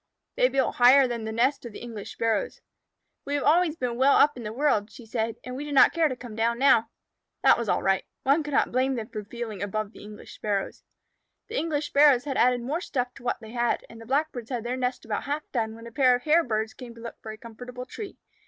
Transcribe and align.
They 0.35 0.49
built 0.49 0.77
higher 0.77 1.07
than 1.07 1.25
the 1.25 1.31
nest 1.31 1.63
of 1.63 1.73
the 1.73 1.77
English 1.79 2.13
Sparrows. 2.13 2.59
"We 3.23 3.35
have 3.35 3.43
always 3.43 3.75
been 3.75 3.97
well 3.99 4.15
up 4.15 4.35
in 4.35 4.41
the 4.41 4.51
world," 4.51 4.89
she 4.89 5.05
said, 5.05 5.35
"and 5.43 5.55
we 5.55 5.63
do 5.63 5.71
not 5.71 5.93
care 5.93 6.07
to 6.07 6.15
come 6.15 6.35
down 6.35 6.57
now." 6.57 6.89
That 7.43 7.55
was 7.55 7.69
all 7.69 7.83
right. 7.83 8.03
One 8.23 8.41
could 8.41 8.55
not 8.55 8.71
blame 8.71 8.95
them 8.95 9.09
for 9.09 9.23
feeling 9.23 9.61
above 9.61 9.91
the 9.91 10.01
English 10.01 10.33
Sparrows. 10.33 10.83
The 11.49 11.57
English 11.59 11.85
Sparrows 11.85 12.23
had 12.23 12.35
added 12.35 12.61
more 12.61 12.81
stuff 12.81 13.13
to 13.13 13.23
what 13.23 13.41
they 13.41 13.51
had, 13.51 13.85
and 13.91 14.01
the 14.01 14.07
Blackbirds 14.07 14.49
had 14.49 14.63
their 14.63 14.75
nest 14.75 15.05
about 15.05 15.25
half 15.25 15.43
done 15.51 15.75
when 15.75 15.85
a 15.85 15.91
pair 15.91 16.15
of 16.15 16.23
Hairbirds 16.23 16.73
came 16.75 16.95
to 16.95 17.01
look 17.01 17.17
for 17.21 17.29
a 17.31 17.37
comfortable 17.37 17.85
tree. 17.85 18.17